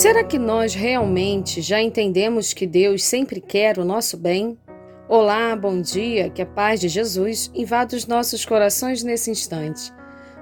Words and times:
Será 0.00 0.24
que 0.24 0.38
nós 0.38 0.72
realmente 0.72 1.60
já 1.60 1.78
entendemos 1.78 2.54
que 2.54 2.66
Deus 2.66 3.04
sempre 3.04 3.38
quer 3.38 3.78
o 3.78 3.84
nosso 3.84 4.16
bem? 4.16 4.56
Olá, 5.06 5.54
bom 5.54 5.78
dia, 5.78 6.30
que 6.30 6.40
a 6.40 6.46
paz 6.46 6.80
de 6.80 6.88
Jesus 6.88 7.50
invada 7.54 7.94
os 7.94 8.06
nossos 8.06 8.46
corações 8.46 9.02
nesse 9.02 9.30
instante. 9.30 9.92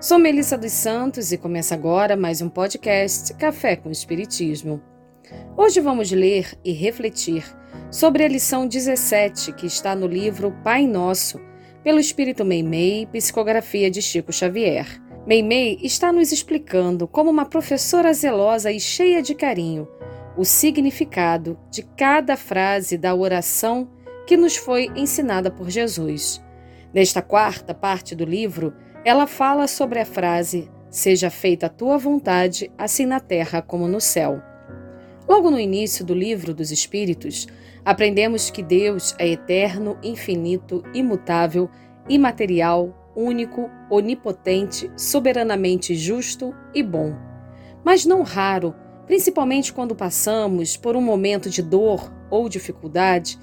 Sou 0.01 0.17
Melissa 0.17 0.57
dos 0.57 0.71
Santos 0.71 1.33
e 1.33 1.37
começa 1.37 1.75
agora 1.75 2.15
mais 2.15 2.41
um 2.41 2.49
podcast 2.49 3.35
Café 3.35 3.75
com 3.75 3.91
Espiritismo. 3.91 4.81
Hoje 5.57 5.81
vamos 5.81 6.13
ler 6.13 6.57
e 6.65 6.71
refletir 6.71 7.45
sobre 7.91 8.23
a 8.23 8.29
lição 8.29 8.65
17 8.65 9.53
que 9.55 9.67
está 9.67 9.93
no 9.93 10.07
livro 10.07 10.57
Pai 10.63 10.87
Nosso, 10.87 11.41
pelo 11.83 11.99
Espírito 11.99 12.45
Meimei, 12.45 13.07
psicografia 13.07 13.91
de 13.91 14.01
Chico 14.01 14.33
Xavier. 14.33 15.08
Meimei 15.29 15.79
está 15.83 16.11
nos 16.11 16.33
explicando, 16.33 17.07
como 17.07 17.31
uma 17.31 17.45
professora 17.45 18.15
zelosa 18.15 18.73
e 18.73 18.81
cheia 18.81 19.21
de 19.21 19.35
carinho, 19.35 19.87
o 20.39 20.43
significado 20.43 21.59
de 21.71 21.83
cada 21.83 22.35
frase 22.35 22.97
da 22.97 23.15
oração 23.15 23.91
que 24.27 24.39
nos 24.39 24.57
foi 24.57 24.91
ensinada 24.97 25.51
por 25.51 25.69
Jesus. 25.69 26.43
Nesta 26.95 27.21
quarta 27.21 27.75
parte 27.75 28.15
do 28.15 28.25
livro, 28.25 28.73
ela 29.05 29.27
fala 29.27 29.67
sobre 29.67 29.99
a 29.99 30.07
frase: 30.07 30.71
Seja 30.89 31.29
feita 31.29 31.67
a 31.67 31.69
tua 31.69 31.99
vontade, 31.99 32.73
assim 32.79 33.05
na 33.05 33.21
terra 33.21 33.61
como 33.61 33.87
no 33.87 34.01
céu. 34.01 34.41
Logo 35.29 35.51
no 35.51 35.61
início 35.61 36.07
do 36.07 36.15
livro 36.15 36.55
dos 36.55 36.71
Espíritos, 36.71 37.47
aprendemos 37.85 38.49
que 38.49 38.63
Deus 38.63 39.15
é 39.19 39.29
eterno, 39.29 39.99
infinito, 40.03 40.83
imutável, 40.95 41.69
imaterial, 42.09 42.98
único, 43.19 43.69
onipotente, 43.91 44.91
soberanamente 44.97 45.95
justo 45.97 46.55
e 46.73 46.83
bom. 46.85 47.17
Mas 47.85 48.05
não 48.05 48.23
raro, 48.23 48.75
principalmente 49.07 49.73
quando 49.73 49.97
passamos 49.97 50.77
por 50.77 50.95
um 50.95 51.01
momento 51.01 51.51
de 51.51 51.61
dor 51.61 52.13
ou 52.31 52.49
dificuldade, 52.49 53.37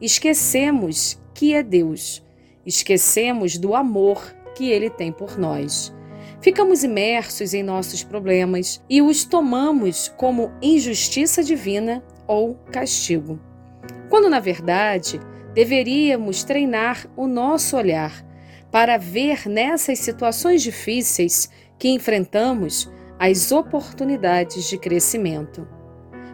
esquecemos 0.00 1.20
que 1.32 1.54
é 1.54 1.62
Deus, 1.62 2.26
esquecemos 2.66 3.56
do 3.56 3.74
amor 3.74 4.34
que 4.56 4.68
Ele 4.68 4.90
tem 4.90 5.12
por 5.12 5.38
nós. 5.38 5.94
Ficamos 6.40 6.82
imersos 6.82 7.54
em 7.54 7.62
nossos 7.62 8.02
problemas 8.02 8.82
e 8.88 9.00
os 9.00 9.24
tomamos 9.24 10.08
como 10.16 10.50
injustiça 10.60 11.44
divina 11.44 12.02
ou 12.26 12.54
castigo. 12.72 13.38
Quando, 14.08 14.28
na 14.28 14.40
verdade, 14.40 15.20
deveríamos 15.54 16.42
treinar 16.42 17.06
o 17.16 17.26
nosso 17.26 17.76
olhar 17.76 18.28
para 18.70 18.96
ver 18.96 19.48
nessas 19.48 19.98
situações 19.98 20.62
difíceis 20.62 21.50
que 21.78 21.88
enfrentamos 21.88 22.90
as 23.18 23.52
oportunidades 23.52 24.68
de 24.68 24.78
crescimento. 24.78 25.66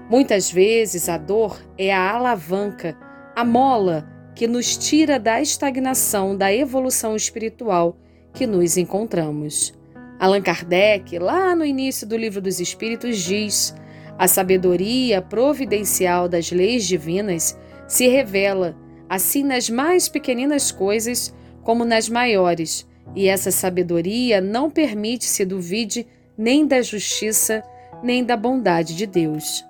Muitas 0.09 0.51
vezes 0.51 1.09
a 1.09 1.19
dor 1.19 1.61
é 1.77 1.93
a 1.93 2.13
alavanca, 2.13 2.97
a 3.35 3.45
mola 3.45 4.07
que 4.35 4.47
nos 4.47 4.77
tira 4.77 5.19
da 5.19 5.41
estagnação 5.41 6.37
da 6.37 6.53
evolução 6.53 7.17
espiritual 7.17 7.97
que 8.33 8.47
nos 8.47 8.77
encontramos. 8.77 9.73
Allan 10.19 10.43
Kardec, 10.43 11.19
lá 11.19 11.57
no 11.57 11.65
início 11.65 12.07
do 12.07 12.17
Livro 12.17 12.41
dos 12.41 12.61
Espíritos, 12.61 13.19
diz: 13.19 13.75
a 14.19 14.29
sabedoria 14.29 15.21
providencial 15.21 16.29
das 16.29 16.51
leis 16.51 16.87
divinas 16.87 17.59
se 17.89 18.09
revela, 18.09 18.77
assim 19.09 19.43
nas 19.43 19.69
mais 19.69 20.09
pequeninas 20.09 20.71
coisas 20.71 21.35
como 21.67 21.85
nas 21.85 22.09
maiores, 22.09 22.87
e 23.13 23.27
essa 23.27 23.51
sabedoria 23.51 24.41
não 24.41 24.71
permite 24.71 25.25
se 25.25 25.45
duvide 25.45 26.07
nem 26.39 26.65
da 26.65 26.81
justiça, 26.81 27.61
nem 28.05 28.25
da 28.25 28.37
bondade 28.37 28.95
de 28.95 29.05
Deus. 29.05 29.65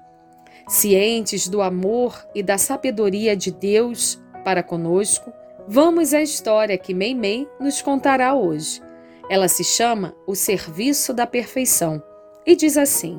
Cientes 0.69 1.49
do 1.49 1.63
amor 1.63 2.23
e 2.35 2.43
da 2.43 2.59
sabedoria 2.59 3.35
de 3.35 3.51
Deus 3.51 4.23
para 4.45 4.63
conosco, 4.63 5.33
vamos 5.67 6.13
à 6.13 6.21
história 6.21 6.77
que 6.77 6.93
Meimei 6.93 7.49
nos 7.59 7.81
contará 7.81 8.35
hoje. 8.35 8.83
Ela 9.31 9.49
se 9.49 9.65
chama 9.65 10.15
O 10.27 10.35
Serviço 10.35 11.15
da 11.15 11.27
Perfeição 11.27 12.03
e 12.45 12.55
diz 12.55 12.77
assim: 12.77 13.19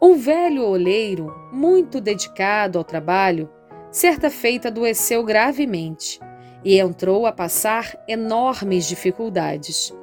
Um 0.00 0.14
velho 0.14 0.62
oleiro, 0.62 1.34
muito 1.50 2.02
dedicado 2.02 2.76
ao 2.76 2.84
trabalho, 2.84 3.48
certa 3.90 4.28
feita 4.28 4.68
adoeceu 4.68 5.24
gravemente 5.24 6.20
e 6.64 6.78
entrou 6.78 7.26
a 7.26 7.32
passar 7.32 7.96
enormes 8.06 8.86
dificuldades. 8.86 9.94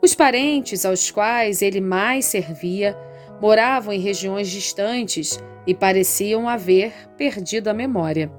Os 0.00 0.14
parentes 0.14 0.84
aos 0.84 1.10
quais 1.10 1.60
ele 1.62 1.80
mais 1.80 2.26
servia 2.26 2.96
moravam 3.40 3.92
em 3.92 4.00
regiões 4.00 4.48
distantes 4.48 5.42
e 5.66 5.74
pareciam 5.74 6.48
haver 6.48 6.92
perdido 7.16 7.68
a 7.68 7.74
memória. 7.74 8.30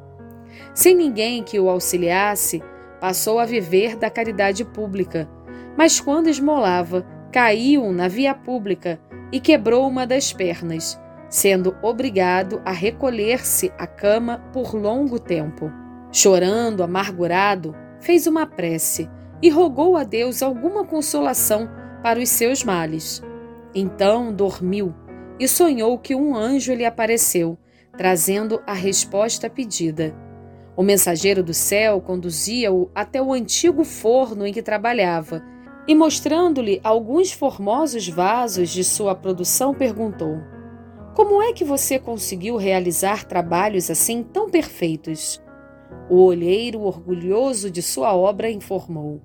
Sem 0.74 0.96
ninguém 0.96 1.44
que 1.44 1.60
o 1.60 1.70
auxiliasse, 1.70 2.62
passou 3.00 3.40
a 3.40 3.46
viver 3.46 3.96
da 3.96 4.10
caridade 4.10 4.66
pública, 4.66 5.30
mas 5.78 6.00
quando 6.00 6.28
esmolava, 6.28 7.06
caiu 7.32 7.92
na 7.92 8.08
via 8.08 8.34
pública 8.34 9.00
e 9.32 9.40
quebrou 9.40 9.88
uma 9.88 10.06
das 10.06 10.34
pernas, 10.34 11.00
sendo 11.30 11.76
obrigado 11.82 12.62
a 12.66 12.72
recolher-se 12.72 13.72
à 13.78 13.86
cama 13.86 14.40
por 14.52 14.74
longo 14.74 15.20
tempo. 15.20 15.72
Chorando, 16.12 16.84
amargurado, 16.84 17.76
fez 18.00 18.26
uma 18.26 18.46
prece 18.46 19.10
e 19.42 19.50
rogou 19.50 19.96
a 19.96 20.04
Deus 20.04 20.42
alguma 20.42 20.84
consolação 20.84 21.70
para 22.02 22.20
os 22.20 22.30
seus 22.30 22.64
males. 22.64 23.22
Então 23.74 24.34
dormiu 24.34 24.94
e 25.40 25.48
sonhou 25.48 25.98
que 25.98 26.16
um 26.16 26.36
anjo 26.36 26.74
lhe 26.74 26.86
apareceu, 26.86 27.58
trazendo 27.96 28.62
a 28.66 28.74
resposta 28.74 29.50
pedida. 29.50 30.16
O 30.76 30.82
mensageiro 30.82 31.44
do 31.44 31.54
céu 31.54 32.02
conduzia-o 32.02 32.90
até 32.96 33.22
o 33.22 33.32
antigo 33.32 33.84
forno 33.84 34.48
em 34.48 34.54
que 34.54 34.62
trabalhava 34.62 35.44
e, 35.88 35.94
mostrando-lhe 35.94 36.80
alguns 36.84 37.32
formosos 37.32 38.08
vasos 38.08 38.70
de 38.70 38.84
sua 38.84 39.14
produção, 39.14 39.74
perguntou: 39.74 40.38
Como 41.14 41.42
é 41.42 41.54
que 41.54 41.64
você 41.64 42.00
conseguiu 42.00 42.56
realizar 42.58 43.26
trabalhos 43.26 43.92
assim 43.92 44.24
tão 44.24 44.50
perfeitos? 44.50 45.42
O 46.10 46.24
olheiro, 46.24 46.82
orgulhoso 46.82 47.70
de 47.70 47.84
sua 47.84 48.16
obra, 48.16 48.50
informou: 48.50 49.22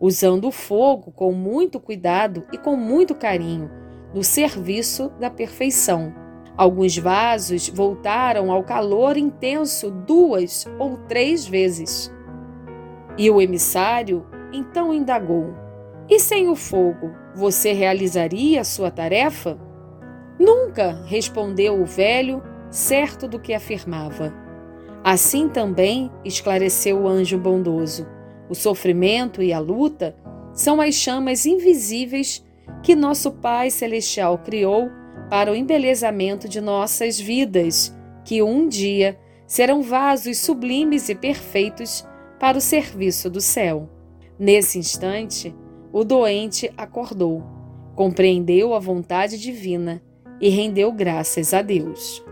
usando 0.00 0.48
o 0.48 0.50
fogo 0.50 1.12
com 1.12 1.30
muito 1.32 1.78
cuidado 1.78 2.44
e 2.50 2.56
com 2.56 2.74
muito 2.74 3.14
carinho, 3.14 3.70
no 4.14 4.24
serviço 4.24 5.10
da 5.20 5.28
perfeição. 5.28 6.14
Alguns 6.56 6.96
vasos 6.96 7.68
voltaram 7.68 8.50
ao 8.50 8.64
calor 8.64 9.18
intenso 9.18 9.90
duas 9.90 10.64
ou 10.78 10.96
três 11.06 11.46
vezes. 11.46 12.10
E 13.18 13.30
o 13.30 13.38
emissário 13.38 14.24
então 14.54 14.94
indagou: 14.94 15.52
E 16.08 16.18
sem 16.18 16.48
o 16.48 16.56
fogo, 16.56 17.10
você 17.34 17.74
realizaria 17.74 18.62
a 18.62 18.64
sua 18.64 18.90
tarefa? 18.90 19.58
Nunca, 20.38 21.02
respondeu 21.04 21.78
o 21.78 21.84
velho, 21.84 22.42
certo 22.70 23.28
do 23.28 23.38
que 23.38 23.52
afirmava. 23.52 24.45
Assim 25.04 25.48
também 25.48 26.10
esclareceu 26.24 27.02
o 27.02 27.08
anjo 27.08 27.38
bondoso: 27.38 28.06
o 28.48 28.54
sofrimento 28.54 29.42
e 29.42 29.52
a 29.52 29.58
luta 29.58 30.16
são 30.52 30.80
as 30.80 30.94
chamas 30.94 31.46
invisíveis 31.46 32.44
que 32.82 32.94
nosso 32.94 33.30
Pai 33.32 33.70
Celestial 33.70 34.38
criou 34.38 34.90
para 35.28 35.50
o 35.50 35.54
embelezamento 35.54 36.48
de 36.48 36.60
nossas 36.60 37.18
vidas, 37.18 37.94
que 38.24 38.42
um 38.42 38.68
dia 38.68 39.18
serão 39.46 39.82
vasos 39.82 40.38
sublimes 40.38 41.08
e 41.08 41.14
perfeitos 41.14 42.06
para 42.38 42.58
o 42.58 42.60
serviço 42.60 43.30
do 43.30 43.40
céu. 43.40 43.88
Nesse 44.38 44.78
instante, 44.78 45.54
o 45.92 46.04
doente 46.04 46.70
acordou, 46.76 47.42
compreendeu 47.94 48.74
a 48.74 48.78
vontade 48.78 49.38
divina 49.38 50.02
e 50.40 50.48
rendeu 50.48 50.92
graças 50.92 51.54
a 51.54 51.62
Deus. 51.62 52.25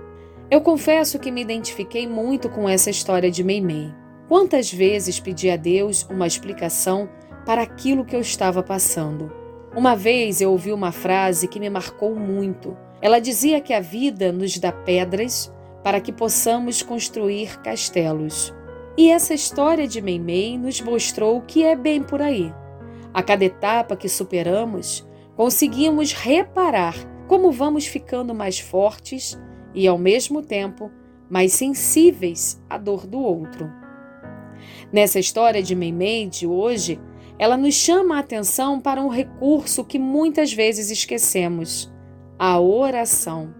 Eu 0.54 0.60
confesso 0.60 1.18
que 1.18 1.32
me 1.32 1.42
identifiquei 1.42 2.06
muito 2.06 2.48
com 2.48 2.68
essa 2.68 2.88
história 2.88 3.28
de 3.28 3.42
Meimei. 3.42 3.92
Quantas 4.28 4.72
vezes 4.72 5.18
pedi 5.18 5.50
a 5.50 5.56
Deus 5.56 6.06
uma 6.08 6.28
explicação 6.28 7.08
para 7.44 7.60
aquilo 7.60 8.04
que 8.04 8.14
eu 8.14 8.20
estava 8.20 8.62
passando? 8.62 9.32
Uma 9.74 9.96
vez 9.96 10.40
eu 10.40 10.52
ouvi 10.52 10.72
uma 10.72 10.92
frase 10.92 11.48
que 11.48 11.58
me 11.58 11.68
marcou 11.68 12.14
muito. 12.14 12.76
Ela 13.02 13.18
dizia 13.18 13.60
que 13.60 13.72
a 13.72 13.80
vida 13.80 14.30
nos 14.30 14.56
dá 14.56 14.70
pedras 14.70 15.52
para 15.82 16.00
que 16.00 16.12
possamos 16.12 16.82
construir 16.82 17.60
castelos. 17.60 18.54
E 18.96 19.10
essa 19.10 19.34
história 19.34 19.88
de 19.88 20.00
Meimei 20.00 20.56
nos 20.56 20.80
mostrou 20.80 21.40
que 21.40 21.64
é 21.64 21.74
bem 21.74 22.00
por 22.00 22.22
aí. 22.22 22.54
A 23.12 23.24
cada 23.24 23.44
etapa 23.44 23.96
que 23.96 24.08
superamos, 24.08 25.04
conseguimos 25.34 26.12
reparar 26.12 26.94
como 27.26 27.50
vamos 27.50 27.86
ficando 27.88 28.32
mais 28.32 28.60
fortes 28.60 29.36
e, 29.74 29.86
ao 29.88 29.98
mesmo 29.98 30.42
tempo, 30.42 30.90
mais 31.28 31.52
sensíveis 31.52 32.62
à 32.68 32.78
dor 32.78 33.06
do 33.06 33.18
outro. 33.18 33.70
Nessa 34.92 35.18
história 35.18 35.62
de 35.62 35.74
Meimei 35.74 36.26
de 36.26 36.46
hoje, 36.46 37.00
ela 37.38 37.56
nos 37.56 37.74
chama 37.74 38.16
a 38.16 38.20
atenção 38.20 38.80
para 38.80 39.02
um 39.02 39.08
recurso 39.08 39.84
que 39.84 39.98
muitas 39.98 40.52
vezes 40.52 40.90
esquecemos: 40.90 41.92
a 42.38 42.60
oração. 42.60 43.54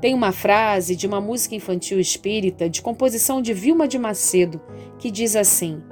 Tem 0.00 0.14
uma 0.14 0.30
frase 0.30 0.94
de 0.94 1.06
uma 1.06 1.20
música 1.20 1.56
infantil 1.56 1.98
espírita 1.98 2.68
de 2.68 2.80
composição 2.80 3.42
de 3.42 3.52
Vilma 3.52 3.88
de 3.88 3.98
Macedo 3.98 4.60
que 4.98 5.10
diz 5.10 5.34
assim: 5.34 5.82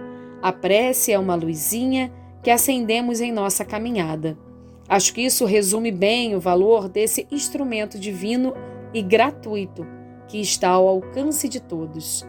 A 0.43 0.52
prece 0.52 1.12
é 1.12 1.19
uma 1.19 1.35
luzinha 1.35 2.12
que 2.43 2.50
acendemos 2.50 3.20
em 3.20 3.32
nossa 3.32 3.64
caminhada. 3.64 4.38
Acho 4.88 5.12
que 5.12 5.23
isso 5.23 5.44
resume 5.44 5.91
bem 5.91 6.37
o 6.37 6.41
valor 6.41 6.88
desse 6.88 7.26
instrumento 7.31 7.99
divino 7.99 8.55
e 8.93 9.03
gratuito 9.03 9.87
que 10.29 10.41
está 10.41 10.71
ao 10.71 10.88
alcance 10.88 11.49
de 11.49 11.61
todos. 11.61 12.27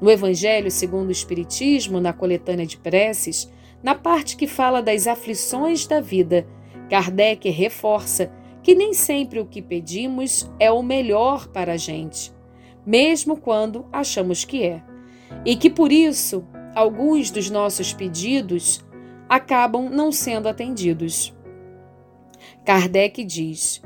No 0.00 0.10
Evangelho 0.10 0.70
segundo 0.70 1.08
o 1.08 1.12
Espiritismo, 1.12 2.00
na 2.00 2.12
coletânea 2.12 2.66
de 2.66 2.76
preces, 2.76 3.50
na 3.82 3.94
parte 3.94 4.36
que 4.36 4.46
fala 4.46 4.82
das 4.82 5.06
aflições 5.06 5.86
da 5.86 6.00
vida, 6.00 6.46
Kardec 6.88 7.48
reforça 7.50 8.32
que 8.62 8.74
nem 8.74 8.94
sempre 8.94 9.40
o 9.40 9.46
que 9.46 9.60
pedimos 9.60 10.48
é 10.58 10.70
o 10.70 10.82
melhor 10.82 11.48
para 11.48 11.72
a 11.72 11.76
gente, 11.76 12.32
mesmo 12.86 13.36
quando 13.36 13.86
achamos 13.92 14.44
que 14.44 14.62
é, 14.62 14.82
e 15.44 15.56
que 15.56 15.68
por 15.68 15.90
isso 15.90 16.44
alguns 16.74 17.30
dos 17.30 17.50
nossos 17.50 17.92
pedidos 17.92 18.84
acabam 19.28 19.88
não 19.88 20.12
sendo 20.12 20.48
atendidos. 20.48 21.34
Kardec 22.64 23.24
diz: 23.24 23.82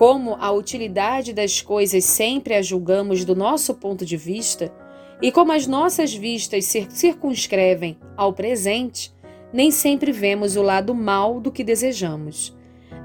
como 0.00 0.34
a 0.40 0.50
utilidade 0.50 1.34
das 1.34 1.60
coisas 1.60 2.06
sempre 2.06 2.54
a 2.54 2.62
julgamos 2.62 3.22
do 3.22 3.36
nosso 3.36 3.74
ponto 3.74 4.06
de 4.06 4.16
vista, 4.16 4.72
e 5.20 5.30
como 5.30 5.52
as 5.52 5.66
nossas 5.66 6.14
vistas 6.14 6.64
se 6.64 6.86
circunscrevem 6.88 7.98
ao 8.16 8.32
presente, 8.32 9.12
nem 9.52 9.70
sempre 9.70 10.10
vemos 10.10 10.56
o 10.56 10.62
lado 10.62 10.94
mal 10.94 11.38
do 11.38 11.52
que 11.52 11.62
desejamos. 11.62 12.56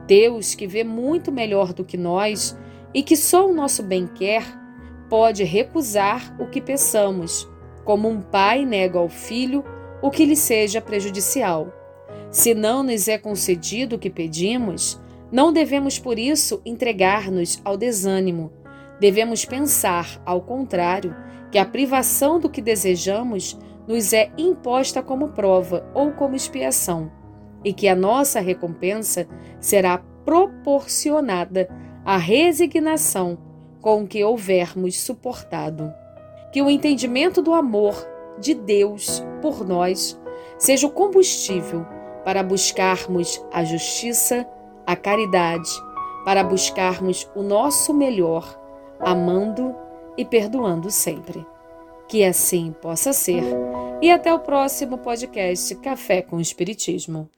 Deus, 0.07 0.55
que 0.55 0.65
vê 0.65 0.85
muito 0.85 1.33
melhor 1.33 1.73
do 1.73 1.83
que 1.83 1.97
nós 1.97 2.57
e 2.93 3.03
que 3.03 3.17
só 3.17 3.45
o 3.45 3.53
nosso 3.53 3.83
bem 3.83 4.07
quer, 4.07 4.45
pode 5.09 5.43
recusar 5.43 6.33
o 6.39 6.47
que 6.47 6.61
peçamos, 6.61 7.45
como 7.83 8.07
um 8.07 8.21
pai 8.21 8.65
nega 8.65 8.97
ao 8.97 9.09
filho 9.09 9.65
o 10.01 10.09
que 10.09 10.23
lhe 10.23 10.37
seja 10.37 10.79
prejudicial. 10.79 11.73
Se 12.31 12.53
não 12.53 12.83
nos 12.83 13.09
é 13.09 13.17
concedido 13.17 13.97
o 13.97 13.99
que 13.99 14.09
pedimos, 14.09 14.97
não 15.35 15.51
devemos 15.51 15.99
por 15.99 16.17
isso 16.17 16.61
entregar-nos 16.65 17.59
ao 17.65 17.75
desânimo. 17.75 18.53
Devemos 19.01 19.43
pensar, 19.43 20.21
ao 20.25 20.39
contrário, 20.39 21.13
que 21.51 21.57
a 21.57 21.65
privação 21.65 22.39
do 22.39 22.49
que 22.49 22.61
desejamos 22.61 23.59
nos 23.85 24.13
é 24.13 24.31
imposta 24.37 25.03
como 25.03 25.33
prova 25.33 25.85
ou 25.93 26.13
como 26.13 26.37
expiação, 26.37 27.11
e 27.65 27.73
que 27.73 27.85
a 27.89 27.93
nossa 27.93 28.39
recompensa 28.39 29.27
será 29.59 29.97
proporcionada 30.23 31.67
à 32.05 32.15
resignação 32.15 33.37
com 33.81 34.07
que 34.07 34.23
houvermos 34.23 34.97
suportado. 35.01 35.93
Que 36.53 36.61
o 36.61 36.69
entendimento 36.69 37.41
do 37.41 37.53
amor 37.53 38.07
de 38.39 38.53
Deus 38.53 39.21
por 39.41 39.67
nós 39.67 40.17
seja 40.57 40.87
o 40.87 40.91
combustível 40.91 41.85
para 42.23 42.41
buscarmos 42.41 43.45
a 43.51 43.65
justiça, 43.65 44.47
a 44.85 44.95
caridade, 44.95 45.69
para 46.23 46.43
buscarmos 46.43 47.29
o 47.35 47.43
nosso 47.43 47.93
melhor, 47.93 48.59
amando 48.99 49.75
e 50.17 50.25
perdoando 50.25 50.89
sempre. 50.89 51.45
Que 52.07 52.23
assim 52.23 52.73
possa 52.81 53.13
ser. 53.13 53.43
E 54.01 54.11
até 54.11 54.33
o 54.33 54.39
próximo 54.39 54.97
podcast 54.97 55.73
Café 55.75 56.21
com 56.21 56.39
Espiritismo. 56.39 57.29